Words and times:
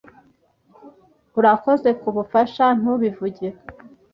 "Urakoze 1.39 1.89
kubufasha." 2.01 2.65
"Ntubivuge." 2.79 3.47